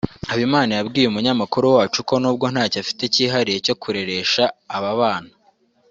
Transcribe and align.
Habimana 0.29 0.71
yabwiye 0.77 1.07
Umunyamakuru 1.09 1.65
wacu 1.77 1.99
ko 2.07 2.13
nubwo 2.21 2.45
ntacyo 2.53 2.77
afite 2.83 3.03
kihariye 3.13 3.59
cyo 3.65 3.75
kureresha 3.81 4.43
aba 4.77 4.93
bana 5.01 5.31